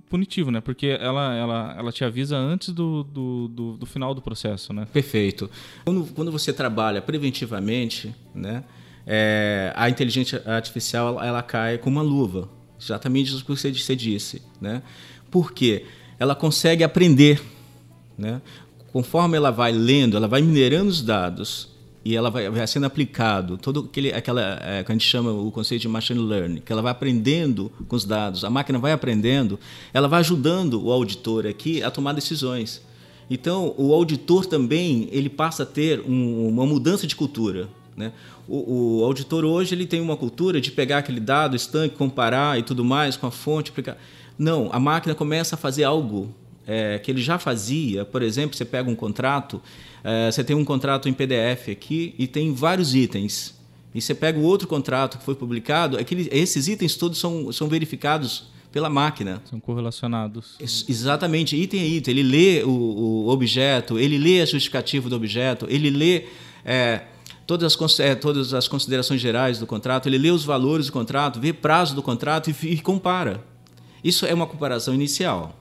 punitivo, 0.10 0.52
né? 0.52 0.62
Porque 0.62 0.88
ela, 0.88 1.34
ela, 1.34 1.76
ela 1.78 1.92
te 1.92 2.04
avisa 2.04 2.38
antes 2.38 2.70
do, 2.70 3.04
do, 3.04 3.48
do, 3.48 3.78
do 3.78 3.86
final 3.86 4.14
do 4.14 4.22
processo, 4.22 4.74
né? 4.74 4.88
Perfeito. 4.92 5.50
Quando, 5.86 6.06
quando 6.14 6.32
você 6.32 6.52
trabalha 6.52 7.02
preventivamente, 7.02 8.14
né? 8.34 8.64
É, 9.06 9.72
a 9.76 9.90
inteligência 9.90 10.42
artificial 10.46 11.24
ela, 11.24 11.42
cai 11.42 11.78
com 11.78 11.90
uma 11.90 12.02
luva. 12.02 12.50
Exatamente 12.80 13.32
isso 13.32 13.44
que 13.44 13.50
você, 13.50 13.74
você 13.74 13.96
disse, 13.96 14.42
né? 14.60 14.82
Por 15.32 15.54
quê? 15.54 15.86
Ela 16.20 16.36
consegue 16.36 16.84
aprender, 16.84 17.42
né? 18.18 18.42
Conforme 18.92 19.38
ela 19.38 19.52
vai 19.52 19.72
lendo, 19.72 20.18
ela 20.18 20.28
vai 20.28 20.42
minerando 20.42 20.90
os 20.90 21.02
dados 21.02 21.77
e 22.08 22.16
ela 22.16 22.30
vai, 22.30 22.50
vai 22.50 22.66
sendo 22.66 22.86
aplicado 22.86 23.58
todo 23.58 23.82
aquele 23.82 24.14
aquela 24.14 24.58
é, 24.64 24.82
que 24.82 24.90
a 24.90 24.96
gente 24.96 25.06
chama 25.06 25.30
o 25.30 25.52
conceito 25.52 25.82
de 25.82 25.90
machine 25.90 26.22
learning, 26.22 26.62
que 26.62 26.72
ela 26.72 26.82
vai 26.82 26.94
aprendendo 26.94 27.70
com 27.86 27.98
os 27.98 28.06
dados, 28.06 28.46
a 28.46 28.50
máquina 28.50 28.80
vai 28.80 28.94
aprendendo, 28.94 29.60
ela 29.94 30.08
vai 30.08 30.22
ajudando 30.22 30.82
o 30.82 30.90
auditor 30.90 31.46
aqui 31.46 31.84
a 31.84 31.92
tomar 31.92 32.14
decisões. 32.14 32.82
Então, 33.30 33.76
o 33.78 33.94
auditor 33.94 34.46
também 34.46 35.10
ele 35.12 35.28
passa 35.28 35.64
a 35.64 35.66
ter 35.66 36.00
um, 36.00 36.48
uma 36.48 36.66
mudança 36.66 37.06
de 37.06 37.14
cultura. 37.14 37.68
Né? 37.94 38.14
O, 38.48 39.00
o, 39.02 39.04
auditor 39.04 39.44
hoje 39.44 39.76
ele 39.76 39.86
tem 39.86 40.00
uma 40.00 40.16
cultura 40.16 40.62
de 40.62 40.72
pegar 40.72 41.00
aquele 41.00 41.20
dado, 41.20 41.58
estanque, 41.58 41.98
comparar 41.98 42.58
e 42.58 42.64
tudo 42.64 42.86
mais 42.86 43.18
com 43.18 43.28
a 43.28 43.32
fonte. 43.32 43.72
Aplicar. 43.72 43.98
Não, 44.40 44.70
a 44.72 44.80
máquina 44.80 45.14
começa 45.14 45.56
a 45.56 45.58
fazer 45.58 45.84
algo 45.84 46.34
é, 46.68 47.00
que 47.00 47.10
ele 47.10 47.22
já 47.22 47.40
fazia. 47.40 48.04
Por 48.04 48.22
exemplo, 48.22 48.58
você 48.58 48.66
pega 48.66 48.90
um 48.90 48.96
contrato, 48.96 49.62
é, 50.04 50.30
você 50.30 50.44
tem 50.44 50.56
um 50.56 50.66
contrato 50.66 51.08
em 51.08 51.14
PDF 51.14 51.70
aqui 51.72 52.14
e 52.20 52.28
tem 52.28 52.54
vários 52.54 52.94
itens. 52.94 53.56
E 53.96 54.02
você 54.02 54.14
pega 54.14 54.38
o 54.38 54.44
outro 54.44 54.68
contrato 54.68 55.18
que 55.18 55.24
foi 55.24 55.34
publicado, 55.34 55.98
aquele, 55.98 56.30
esses 56.32 56.68
itens 56.68 56.96
todos 56.96 57.18
são, 57.18 57.52
são 57.52 57.68
verificados 57.68 58.50
pela 58.72 58.90
máquina. 58.90 59.42
São 59.50 59.60
correlacionados. 59.60 60.56
Exatamente, 60.60 61.56
item 61.56 61.82
a 61.82 61.86
item. 61.86 62.18
Ele 62.18 62.24
lê 62.24 62.64
o, 62.64 62.70
o 62.70 63.30
objeto, 63.30 63.98
ele 63.98 64.18
lê 64.18 64.42
a 64.42 64.46
justificativa 64.46 65.10
do 65.10 65.16
objeto, 65.16 65.66
ele 65.70 65.90
lê 65.90 66.26
é, 66.66 67.02
todas, 67.48 67.82
as, 67.82 68.00
é, 68.00 68.14
todas 68.14 68.54
as 68.54 68.68
considerações 68.68 69.22
gerais 69.22 69.58
do 69.58 69.66
contrato, 69.66 70.08
ele 70.08 70.18
lê 70.18 70.30
os 70.30 70.44
valores 70.44 70.88
do 70.88 70.92
contrato, 70.92 71.40
vê 71.40 71.54
prazo 71.54 71.96
do 71.96 72.04
contrato 72.04 72.52
e, 72.52 72.74
e 72.74 72.80
compara. 72.80 73.44
Isso 74.04 74.26
é 74.26 74.34
uma 74.34 74.46
comparação 74.46 74.94
inicial. 74.94 75.58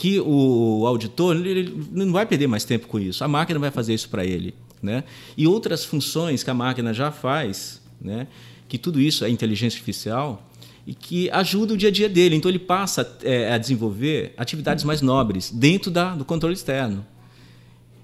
Que 0.00 0.18
o 0.18 0.86
auditor 0.86 1.36
ele 1.36 1.86
não 1.92 2.10
vai 2.10 2.24
perder 2.24 2.46
mais 2.46 2.64
tempo 2.64 2.86
com 2.86 2.98
isso. 2.98 3.22
A 3.22 3.28
máquina 3.28 3.60
vai 3.60 3.70
fazer 3.70 3.92
isso 3.92 4.08
para 4.08 4.24
ele. 4.24 4.54
Né? 4.82 5.04
E 5.36 5.46
outras 5.46 5.84
funções 5.84 6.42
que 6.42 6.48
a 6.48 6.54
máquina 6.54 6.94
já 6.94 7.10
faz, 7.10 7.82
né? 8.00 8.26
que 8.66 8.78
tudo 8.78 8.98
isso 8.98 9.26
é 9.26 9.28
inteligência 9.28 9.76
artificial, 9.76 10.50
e 10.86 10.94
que 10.94 11.30
ajuda 11.30 11.74
o 11.74 11.76
dia 11.76 11.90
a 11.90 11.92
dia 11.92 12.08
dele. 12.08 12.34
Então 12.34 12.50
ele 12.50 12.58
passa 12.58 13.18
é, 13.22 13.52
a 13.52 13.58
desenvolver 13.58 14.32
atividades 14.38 14.84
mais 14.84 15.02
nobres 15.02 15.50
dentro 15.50 15.90
da, 15.90 16.14
do 16.14 16.24
controle 16.24 16.54
externo. 16.54 17.06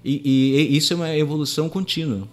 E, 0.05 0.21
e, 0.23 0.73
e, 0.73 0.77
isso 0.77 0.93
é 0.93 0.95
uma 0.95 1.17
evolução 1.17 1.67
contínua. 1.67 2.27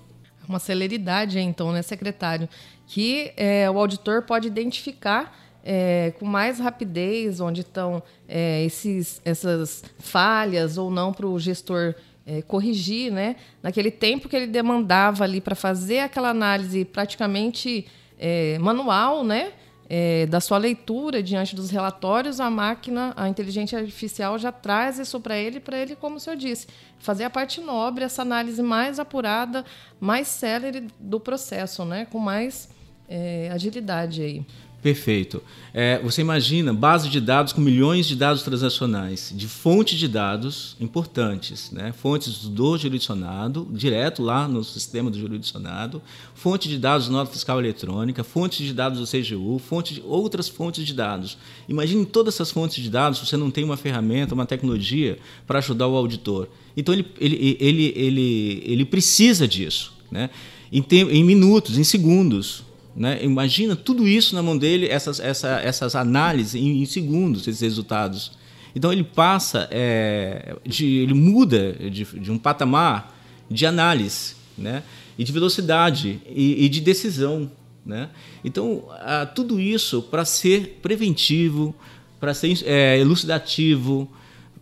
Uma 0.46 0.58
celeridade, 0.58 1.38
então, 1.38 1.72
né, 1.72 1.80
secretário? 1.80 2.50
Que 2.86 3.32
é, 3.34 3.70
o 3.70 3.78
auditor 3.78 4.22
pode 4.24 4.46
identificar 4.46 5.43
é, 5.64 6.12
com 6.18 6.26
mais 6.26 6.58
rapidez 6.60 7.40
onde 7.40 7.62
estão 7.62 8.02
é, 8.28 8.62
esses, 8.64 9.20
essas 9.24 9.82
falhas 9.98 10.76
ou 10.76 10.90
não 10.90 11.12
para 11.12 11.26
o 11.26 11.38
gestor 11.38 11.94
é, 12.26 12.42
corrigir, 12.42 13.10
né? 13.10 13.36
Naquele 13.62 13.90
tempo 13.90 14.28
que 14.28 14.36
ele 14.36 14.46
demandava 14.46 15.24
ali 15.24 15.40
para 15.40 15.54
fazer 15.54 16.00
aquela 16.00 16.28
análise 16.28 16.84
praticamente 16.84 17.86
é, 18.18 18.58
manual, 18.58 19.24
né? 19.24 19.52
é, 19.88 20.26
da 20.26 20.40
sua 20.40 20.58
leitura 20.58 21.22
diante 21.22 21.54
dos 21.54 21.70
relatórios, 21.70 22.40
a 22.40 22.48
máquina, 22.48 23.12
a 23.16 23.28
inteligência 23.28 23.78
artificial 23.78 24.38
já 24.38 24.50
traz 24.50 24.98
isso 24.98 25.20
para 25.20 25.36
ele, 25.36 25.60
para 25.60 25.78
ele, 25.78 25.94
como 25.94 26.16
o 26.16 26.20
senhor 26.20 26.36
disse, 26.36 26.66
fazer 26.98 27.24
a 27.24 27.30
parte 27.30 27.60
nobre, 27.60 28.04
essa 28.04 28.22
análise 28.22 28.62
mais 28.62 28.98
apurada, 28.98 29.64
mais 30.00 30.28
célere 30.28 30.88
do 30.98 31.20
processo, 31.20 31.84
né? 31.84 32.06
com 32.06 32.18
mais 32.18 32.68
é, 33.08 33.50
agilidade 33.52 34.22
aí. 34.22 34.46
Perfeito. 34.84 35.42
É, 35.72 35.98
você 36.00 36.20
imagina 36.20 36.70
base 36.70 37.08
de 37.08 37.18
dados 37.18 37.54
com 37.54 37.60
milhões 37.62 38.04
de 38.04 38.14
dados 38.14 38.42
transacionais, 38.42 39.32
de 39.34 39.48
fonte 39.48 39.96
de 39.96 40.06
dados 40.06 40.76
importantes, 40.78 41.70
né? 41.70 41.90
fontes 41.90 42.46
do 42.46 42.76
jurisdicionado, 42.76 43.66
direto 43.72 44.22
lá 44.22 44.46
no 44.46 44.62
sistema 44.62 45.10
do 45.10 45.18
jurisdicionado, 45.18 46.02
fonte 46.34 46.68
de 46.68 46.76
dados 46.76 47.08
nota 47.08 47.32
fiscal 47.32 47.58
eletrônica, 47.58 48.22
fonte 48.22 48.62
de 48.62 48.74
dados 48.74 49.00
do 49.00 49.06
CGU, 49.06 49.58
fonte 49.58 49.94
de 49.94 50.02
outras 50.04 50.50
fontes 50.50 50.84
de 50.84 50.92
dados. 50.92 51.38
Imagine 51.66 52.04
todas 52.04 52.34
essas 52.34 52.50
fontes 52.50 52.82
de 52.84 52.90
dados 52.90 53.18
você 53.20 53.38
não 53.38 53.50
tem 53.50 53.64
uma 53.64 53.78
ferramenta, 53.78 54.34
uma 54.34 54.44
tecnologia 54.44 55.18
para 55.46 55.60
ajudar 55.60 55.88
o 55.88 55.96
auditor. 55.96 56.46
Então 56.76 56.92
ele, 56.92 57.06
ele, 57.18 57.56
ele, 57.58 57.92
ele, 57.96 58.62
ele 58.66 58.84
precisa 58.84 59.48
disso. 59.48 59.94
Né? 60.10 60.28
Em, 60.70 60.84
em 60.90 61.24
minutos, 61.24 61.78
em 61.78 61.84
segundos. 61.84 62.64
Né? 62.96 63.24
Imagina 63.24 63.74
tudo 63.74 64.06
isso 64.06 64.34
na 64.34 64.42
mão 64.42 64.56
dele, 64.56 64.88
essas, 64.88 65.18
essa, 65.18 65.60
essas 65.60 65.96
análises 65.96 66.54
em, 66.54 66.82
em, 66.82 66.86
segundos, 66.86 67.46
esses 67.46 67.60
resultados. 67.60 68.32
Então 68.74 68.92
ele 68.92 69.04
passa, 69.04 69.68
é, 69.70 70.56
de, 70.64 70.86
ele 70.98 71.14
muda 71.14 71.72
de, 71.72 72.04
de, 72.04 72.30
um 72.30 72.38
patamar 72.38 73.16
de 73.50 73.66
análise, 73.66 74.34
né? 74.56 74.82
e 75.18 75.24
de 75.24 75.32
velocidade 75.32 76.20
e, 76.26 76.64
e 76.64 76.68
de 76.68 76.80
decisão, 76.80 77.50
né? 77.84 78.10
Então 78.44 78.84
a, 79.00 79.26
tudo 79.26 79.60
isso 79.60 80.02
para 80.02 80.24
ser 80.24 80.78
preventivo, 80.82 81.74
para 82.18 82.34
ser 82.34 82.62
é, 82.64 82.98
elucidativo, 82.98 84.10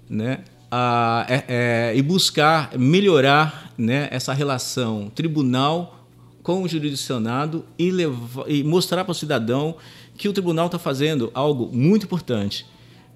né? 0.09 0.41
A, 0.71 1.27
é, 1.29 1.45
é, 1.49 1.97
e 1.97 2.03
buscar 2.03 2.79
melhorar 2.79 3.73
né, 3.77 4.09
essa 4.11 4.33
relação 4.33 5.12
tribunal 5.15 6.01
com 6.42 6.62
o 6.62 6.68
jurisdicionado 6.68 7.64
e, 7.78 7.90
levar, 7.90 8.50
e 8.50 8.64
mostrar 8.64 9.04
para 9.04 9.12
o 9.12 9.14
cidadão 9.14 9.76
que 10.16 10.28
o 10.28 10.32
tribunal 10.32 10.66
está 10.66 10.78
fazendo 10.78 11.30
algo 11.34 11.70
muito 11.72 12.04
importante, 12.04 12.66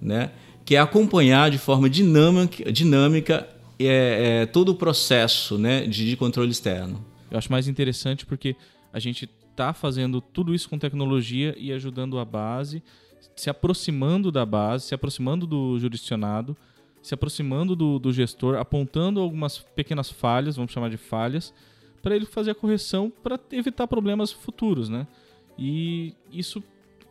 né? 0.00 0.30
que 0.64 0.74
é 0.74 0.80
acompanhar 0.80 1.50
de 1.50 1.58
forma 1.58 1.88
dinâmica, 1.88 2.72
dinâmica 2.72 3.48
é, 3.78 4.42
é, 4.42 4.46
todo 4.46 4.70
o 4.70 4.74
processo 4.74 5.56
né, 5.56 5.86
de, 5.86 6.10
de 6.10 6.16
controle 6.16 6.50
externo. 6.50 7.04
Eu 7.30 7.38
acho 7.38 7.50
mais 7.52 7.68
interessante 7.68 8.26
porque 8.26 8.56
a 8.92 8.98
gente 8.98 9.30
está 9.50 9.72
fazendo 9.72 10.20
tudo 10.20 10.54
isso 10.54 10.68
com 10.68 10.78
tecnologia 10.78 11.54
e 11.56 11.72
ajudando 11.72 12.18
a 12.18 12.24
base, 12.24 12.82
se 13.36 13.48
aproximando 13.48 14.32
da 14.32 14.44
base, 14.44 14.86
se 14.86 14.94
aproximando 14.94 15.46
do 15.46 15.78
jurisdicionado, 15.78 16.56
se 17.00 17.14
aproximando 17.14 17.76
do, 17.76 17.98
do 18.00 18.12
gestor, 18.12 18.56
apontando 18.56 19.20
algumas 19.20 19.58
pequenas 19.58 20.10
falhas, 20.10 20.56
vamos 20.56 20.72
chamar 20.72 20.90
de 20.90 20.96
falhas, 20.96 21.54
para 22.06 22.14
ele 22.14 22.24
fazer 22.24 22.52
a 22.52 22.54
correção 22.54 23.10
para 23.10 23.36
evitar 23.50 23.84
problemas 23.88 24.30
futuros, 24.30 24.88
né? 24.88 25.08
E 25.58 26.14
isso 26.30 26.62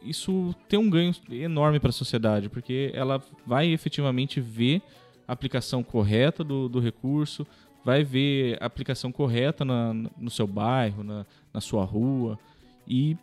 isso 0.01 0.55
tem 0.69 0.79
um 0.79 0.89
ganho 0.89 1.13
enorme 1.29 1.81
para 1.81 1.89
a 1.89 1.91
sociedade, 1.91 2.47
porque 2.47 2.91
ela 2.93 3.21
vai 3.45 3.67
efetivamente 3.67 4.39
ver 4.39 4.81
a 5.27 5.33
aplicação 5.33 5.83
correta 5.83 6.45
do, 6.45 6.69
do 6.69 6.79
recurso, 6.79 7.45
vai 7.83 8.05
ver 8.05 8.57
a 8.61 8.67
aplicação 8.67 9.11
correta 9.11 9.65
na, 9.65 9.93
no 9.93 10.29
seu 10.29 10.47
bairro, 10.47 11.03
na, 11.03 11.25
na 11.53 11.59
sua 11.59 11.83
rua. 11.83 12.39
E 12.87 13.17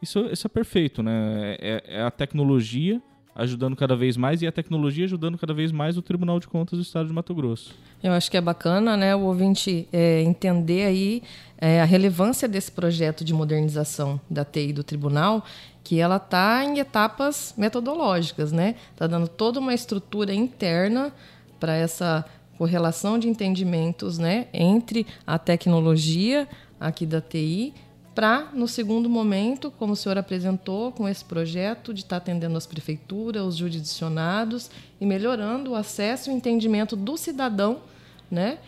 isso, 0.00 0.20
isso 0.26 0.46
é 0.46 0.50
perfeito, 0.50 1.02
né? 1.02 1.56
É, 1.58 1.82
é 1.96 2.02
a 2.02 2.12
tecnologia 2.12 3.02
ajudando 3.38 3.76
cada 3.76 3.94
vez 3.94 4.16
mais 4.16 4.42
e 4.42 4.46
a 4.46 4.52
tecnologia 4.52 5.04
ajudando 5.04 5.38
cada 5.38 5.54
vez 5.54 5.70
mais 5.70 5.96
o 5.96 6.02
Tribunal 6.02 6.40
de 6.40 6.48
Contas 6.48 6.76
do 6.76 6.82
Estado 6.82 7.06
de 7.06 7.12
Mato 7.12 7.32
Grosso. 7.32 7.72
Eu 8.02 8.12
acho 8.12 8.28
que 8.28 8.36
é 8.36 8.40
bacana, 8.40 8.96
né, 8.96 9.14
o 9.14 9.20
ouvinte 9.20 9.88
é, 9.92 10.20
entender 10.22 10.84
aí 10.84 11.22
é, 11.56 11.80
a 11.80 11.84
relevância 11.84 12.48
desse 12.48 12.72
projeto 12.72 13.24
de 13.24 13.32
modernização 13.32 14.20
da 14.28 14.44
TI 14.44 14.72
do 14.72 14.82
Tribunal, 14.82 15.44
que 15.84 16.00
ela 16.00 16.16
está 16.16 16.64
em 16.64 16.80
etapas 16.80 17.54
metodológicas, 17.56 18.52
né? 18.52 18.74
Está 18.92 19.06
dando 19.06 19.26
toda 19.26 19.58
uma 19.58 19.72
estrutura 19.72 20.34
interna 20.34 21.12
para 21.58 21.74
essa 21.74 22.24
correlação 22.58 23.18
de 23.18 23.28
entendimentos, 23.28 24.18
né, 24.18 24.48
entre 24.52 25.06
a 25.24 25.38
tecnologia 25.38 26.48
aqui 26.80 27.06
da 27.06 27.20
TI 27.20 27.72
para, 28.18 28.48
no 28.52 28.66
segundo 28.66 29.08
momento, 29.08 29.70
como 29.78 29.92
o 29.92 29.96
senhor 29.96 30.18
apresentou 30.18 30.90
com 30.90 31.08
esse 31.08 31.24
projeto, 31.24 31.94
de 31.94 32.00
estar 32.00 32.16
atendendo 32.16 32.58
as 32.58 32.66
prefeituras, 32.66 33.44
os 33.44 33.56
jurisdicionados 33.56 34.72
e 35.00 35.06
melhorando 35.06 35.70
o 35.70 35.74
acesso 35.76 36.28
e 36.28 36.32
o 36.32 36.36
entendimento 36.36 36.96
do 36.96 37.16
cidadão 37.16 37.80
né, 38.28 38.58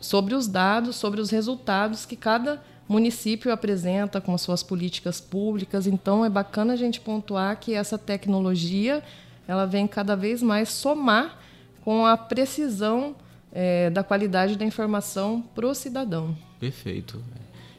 sobre 0.00 0.34
os 0.34 0.48
dados, 0.48 0.96
sobre 0.96 1.20
os 1.20 1.30
resultados 1.30 2.04
que 2.04 2.16
cada 2.16 2.60
município 2.88 3.52
apresenta 3.52 4.20
com 4.20 4.34
as 4.34 4.40
suas 4.40 4.64
políticas 4.64 5.20
públicas. 5.20 5.86
Então, 5.86 6.24
é 6.24 6.28
bacana 6.28 6.72
a 6.72 6.76
gente 6.76 7.00
pontuar 7.00 7.60
que 7.60 7.72
essa 7.72 7.96
tecnologia 7.96 9.00
ela 9.46 9.64
vem 9.64 9.86
cada 9.86 10.16
vez 10.16 10.42
mais 10.42 10.70
somar 10.70 11.38
com 11.84 12.04
a 12.04 12.16
precisão 12.16 13.14
é, 13.52 13.90
da 13.90 14.02
qualidade 14.02 14.56
da 14.56 14.64
informação 14.64 15.40
para 15.54 15.68
o 15.68 15.72
cidadão. 15.72 16.36
Perfeito. 16.58 17.22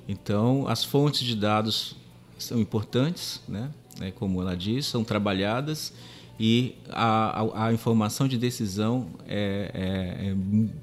Então, 0.07 0.67
as 0.67 0.83
fontes 0.83 1.21
de 1.21 1.35
dados 1.35 1.95
são 2.37 2.59
importantes, 2.59 3.41
né? 3.47 3.71
É, 3.99 4.11
como 4.11 4.41
ela 4.41 4.55
diz, 4.55 4.85
são 4.85 5.03
trabalhadas 5.03 5.91
e 6.39 6.75
a, 6.89 7.41
a, 7.41 7.65
a 7.67 7.73
informação 7.73 8.27
de 8.27 8.37
decisão 8.37 9.07
é, 9.27 9.71
é, 9.73 10.29
é 10.29 10.35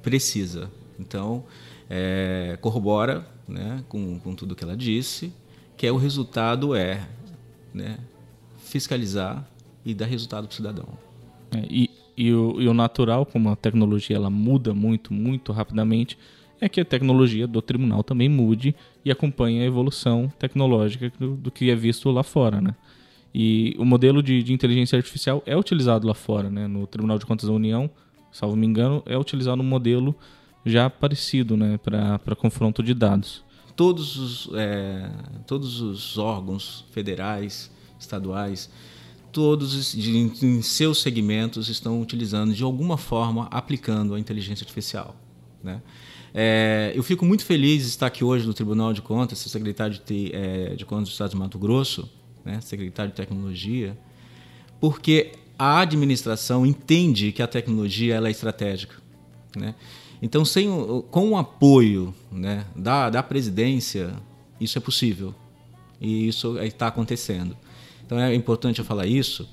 precisa. 0.02 0.68
Então, 0.98 1.44
é, 1.88 2.58
corrobora 2.60 3.26
né, 3.46 3.84
com, 3.88 4.18
com 4.18 4.34
tudo 4.34 4.54
que 4.54 4.64
ela 4.64 4.76
disse, 4.76 5.32
que 5.76 5.86
é 5.86 5.92
o 5.92 5.96
resultado 5.96 6.74
é 6.74 7.06
né, 7.72 7.98
fiscalizar 8.58 9.48
e 9.84 9.94
dar 9.94 10.06
resultado 10.06 10.46
para 10.46 10.52
o 10.52 10.56
cidadão. 10.56 10.88
É, 11.52 11.64
e, 11.68 11.90
e, 12.16 12.32
o, 12.32 12.60
e 12.60 12.68
o 12.68 12.74
natural, 12.74 13.24
como 13.24 13.48
a 13.48 13.56
tecnologia 13.56 14.16
ela 14.16 14.30
muda 14.30 14.74
muito, 14.74 15.12
muito 15.12 15.52
rapidamente, 15.52 16.18
é 16.60 16.68
que 16.68 16.80
a 16.80 16.84
tecnologia 16.84 17.46
do 17.46 17.60
tribunal 17.60 18.02
também 18.02 18.28
mude 18.28 18.74
e 19.04 19.10
acompanhe 19.10 19.60
a 19.60 19.64
evolução 19.64 20.32
tecnológica 20.38 21.12
do, 21.18 21.36
do 21.36 21.50
que 21.50 21.70
é 21.70 21.74
visto 21.74 22.10
lá 22.10 22.22
fora, 22.22 22.60
né? 22.60 22.74
E 23.34 23.74
o 23.78 23.84
modelo 23.84 24.22
de, 24.22 24.42
de, 24.42 24.52
inteligência 24.52 24.96
artificial 24.96 25.42
é 25.44 25.56
utilizado 25.56 26.06
lá 26.06 26.14
fora, 26.14 26.48
né? 26.48 26.66
No 26.66 26.86
Tribunal 26.86 27.18
de 27.18 27.26
Contas 27.26 27.48
da 27.48 27.54
União, 27.54 27.90
salvo 28.30 28.56
me 28.56 28.66
engano, 28.66 29.02
é 29.06 29.18
utilizado 29.18 29.60
um 29.60 29.64
modelo 29.64 30.14
já 30.64 30.88
parecido, 30.88 31.56
né? 31.56 31.78
Para 31.78 32.36
confronto 32.36 32.82
de 32.82 32.94
dados. 32.94 33.44
Todos 33.76 34.16
os, 34.16 34.50
é, 34.54 35.10
todos 35.46 35.80
os 35.80 36.16
órgãos 36.16 36.84
federais, 36.92 37.72
estaduais, 37.98 38.70
todos 39.32 39.96
em 39.96 40.62
seus 40.62 41.02
segmentos 41.02 41.68
estão 41.68 42.00
utilizando 42.00 42.54
de 42.54 42.62
alguma 42.62 42.96
forma 42.96 43.48
aplicando 43.50 44.14
a 44.14 44.20
inteligência 44.20 44.62
artificial, 44.62 45.16
né? 45.62 45.82
É, 46.36 46.92
eu 46.96 47.02
fico 47.04 47.24
muito 47.24 47.44
feliz 47.44 47.82
de 47.82 47.88
estar 47.90 48.08
aqui 48.08 48.24
hoje 48.24 48.44
no 48.44 48.52
Tribunal 48.52 48.92
de 48.92 49.00
Contas, 49.00 49.38
ser 49.38 49.48
secretário 49.48 50.00
de, 50.04 50.34
é, 50.34 50.74
de 50.74 50.84
Contas 50.84 51.08
do 51.08 51.12
Estado 51.12 51.30
de 51.30 51.36
Mato 51.36 51.58
Grosso, 51.60 52.10
né, 52.44 52.60
secretário 52.60 53.12
de 53.12 53.16
Tecnologia, 53.16 53.96
porque 54.80 55.32
a 55.56 55.78
administração 55.78 56.66
entende 56.66 57.30
que 57.30 57.40
a 57.40 57.46
tecnologia 57.46 58.16
ela 58.16 58.26
é 58.26 58.32
estratégica. 58.32 58.96
Né? 59.56 59.76
Então, 60.20 60.44
sem, 60.44 60.68
com 61.10 61.30
o 61.30 61.36
apoio 61.36 62.12
né, 62.32 62.66
da, 62.74 63.08
da 63.10 63.22
presidência, 63.22 64.12
isso 64.60 64.76
é 64.76 64.80
possível. 64.80 65.32
E 66.00 66.26
isso 66.26 66.58
está 66.58 66.88
acontecendo. 66.88 67.56
Então, 68.04 68.18
é 68.18 68.34
importante 68.34 68.80
eu 68.80 68.84
falar 68.84 69.06
isso, 69.06 69.48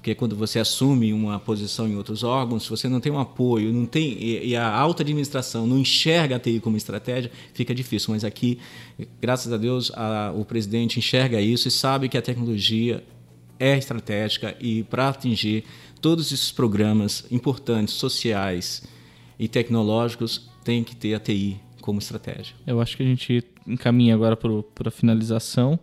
porque 0.00 0.14
quando 0.14 0.34
você 0.34 0.58
assume 0.58 1.12
uma 1.12 1.38
posição 1.38 1.86
em 1.86 1.94
outros 1.94 2.22
órgãos, 2.22 2.62
se 2.62 2.70
você 2.70 2.88
não 2.88 3.00
tem 3.00 3.12
um 3.12 3.18
apoio, 3.18 3.70
não 3.70 3.84
tem 3.84 4.16
e 4.18 4.56
a 4.56 4.66
alta 4.66 5.02
administração 5.02 5.66
não 5.66 5.78
enxerga 5.78 6.36
a 6.36 6.38
TI 6.38 6.58
como 6.58 6.74
estratégia, 6.74 7.30
fica 7.52 7.74
difícil. 7.74 8.14
Mas 8.14 8.24
aqui, 8.24 8.58
graças 9.20 9.52
a 9.52 9.58
Deus, 9.58 9.92
a, 9.94 10.32
o 10.34 10.42
presidente 10.42 10.98
enxerga 10.98 11.38
isso 11.38 11.68
e 11.68 11.70
sabe 11.70 12.08
que 12.08 12.16
a 12.16 12.22
tecnologia 12.22 13.04
é 13.58 13.76
estratégica 13.76 14.56
e 14.58 14.84
para 14.84 15.10
atingir 15.10 15.64
todos 16.00 16.32
esses 16.32 16.50
programas 16.50 17.26
importantes, 17.30 17.92
sociais 17.92 18.82
e 19.38 19.48
tecnológicos, 19.48 20.48
tem 20.64 20.82
que 20.82 20.96
ter 20.96 21.12
a 21.12 21.20
TI 21.20 21.60
como 21.82 21.98
estratégia. 21.98 22.56
Eu 22.66 22.80
acho 22.80 22.96
que 22.96 23.02
a 23.02 23.06
gente 23.06 23.44
encaminha 23.66 24.14
agora 24.14 24.34
para 24.34 24.88
a 24.88 24.90
finalização. 24.90 25.78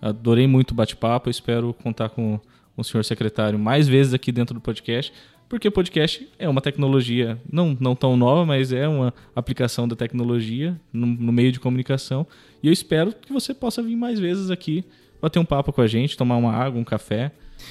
Adorei 0.00 0.46
muito 0.46 0.70
o 0.70 0.74
bate-papo, 0.74 1.28
espero 1.28 1.74
contar 1.74 2.10
com 2.10 2.38
o 2.76 2.84
senhor 2.84 3.04
secretário 3.04 3.58
mais 3.58 3.88
vezes 3.88 4.12
aqui 4.12 4.30
dentro 4.30 4.54
do 4.54 4.60
podcast, 4.60 5.12
porque 5.48 5.70
podcast 5.70 6.28
é 6.38 6.48
uma 6.48 6.60
tecnologia 6.60 7.40
não, 7.50 7.76
não 7.78 7.94
tão 7.94 8.16
nova, 8.16 8.44
mas 8.44 8.72
é 8.72 8.88
uma 8.88 9.14
aplicação 9.34 9.86
da 9.86 9.94
tecnologia 9.94 10.78
no, 10.92 11.06
no 11.06 11.32
meio 11.32 11.52
de 11.52 11.60
comunicação. 11.60 12.26
E 12.62 12.66
eu 12.66 12.72
espero 12.72 13.12
que 13.12 13.32
você 13.32 13.54
possa 13.54 13.82
vir 13.82 13.96
mais 13.96 14.18
vezes 14.18 14.50
aqui, 14.50 14.84
bater 15.20 15.38
um 15.38 15.44
papo 15.44 15.72
com 15.72 15.80
a 15.80 15.86
gente, 15.86 16.16
tomar 16.16 16.36
uma 16.36 16.52
água, 16.52 16.80
um 16.80 16.84
café. 16.84 17.30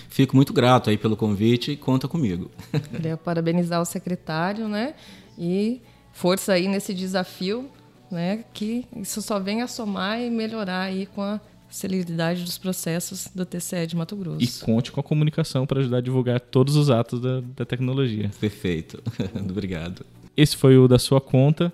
Fico 0.10 0.36
muito 0.36 0.54
grato 0.54 0.90
aí 0.90 0.98
pelo 0.98 1.18
convite 1.18 1.72
e 1.72 1.78
conta 1.78 2.08
comigo. 2.08 2.50
Queria 2.92 3.18
parabenizar 3.18 3.82
o 3.82 3.86
secretário, 3.86 4.68
né? 4.68 4.96
E 5.38 5.82
força 6.14 6.54
aí 6.54 6.68
nesse 6.68 6.94
desafio, 6.94 7.70
né? 8.10 8.46
Que 8.54 8.86
isso 8.96 9.22
só 9.22 9.38
vem 9.38 9.62
a 9.62 9.68
somar 9.68 10.22
e 10.22 10.30
melhorar 10.30 10.84
aí 10.84 11.06
com 11.06 11.22
a 11.22 11.42
celeridade 11.76 12.44
dos 12.44 12.58
processos 12.58 13.28
do 13.34 13.46
TCE 13.46 13.86
de 13.88 13.96
Mato 13.96 14.16
Grosso. 14.16 14.44
E 14.44 14.66
conte 14.66 14.92
com 14.92 15.00
a 15.00 15.04
comunicação 15.04 15.66
para 15.66 15.80
ajudar 15.80 15.98
a 15.98 16.02
divulgar 16.02 16.40
todos 16.40 16.76
os 16.76 16.90
atos 16.90 17.20
da, 17.20 17.42
da 17.42 17.66
tecnologia. 17.66 18.32
Perfeito. 18.40 19.02
Obrigado. 19.50 20.06
Esse 20.36 20.56
foi 20.56 20.78
o 20.78 20.88
da 20.88 21.00
sua 21.00 21.22
conta, 21.22 21.72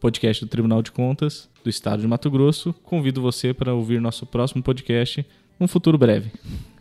podcast 0.00 0.44
do 0.44 0.48
Tribunal 0.48 0.82
de 0.82 0.90
Contas 0.90 1.48
do 1.62 1.70
Estado 1.70 2.00
de 2.00 2.08
Mato 2.08 2.30
Grosso. 2.30 2.72
Convido 2.82 3.20
você 3.22 3.54
para 3.54 3.72
ouvir 3.72 4.00
nosso 4.00 4.26
próximo 4.26 4.62
podcast 4.62 5.24
num 5.58 5.68
futuro 5.68 5.96
breve. 5.96 6.32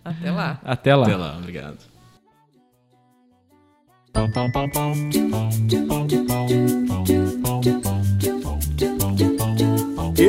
Até 0.03 0.31
lá. 0.31 0.59
Até 0.63 0.95
lá. 0.95 1.03
Até 1.03 1.15
lá. 1.15 1.37
Obrigado. 1.37 1.77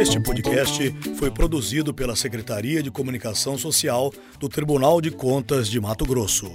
Este 0.02 0.18
podcast 0.18 0.92
foi 1.14 1.30
produzido 1.30 1.94
pela 1.94 2.16
Secretaria 2.16 2.82
de 2.82 2.90
Comunicação 2.90 3.56
Social 3.56 4.12
do 4.36 4.48
Tribunal 4.48 5.00
de 5.00 5.12
Contas 5.12 5.68
de 5.68 5.80
Mato 5.80 6.04
Grosso. 6.04 6.50